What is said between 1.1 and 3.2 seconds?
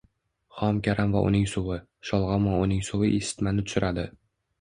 va uning suvi, sholg‘om va uning suvi